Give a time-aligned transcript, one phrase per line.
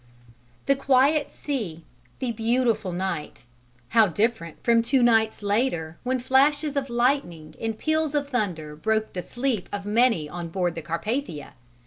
[0.65, 1.85] The quiet sea,
[2.17, 3.45] the beautiful night
[3.89, 9.13] (how different from two nights later when flashes of lightning and peals of thunder broke
[9.13, 11.51] the sleep of many on board the Carpathia!)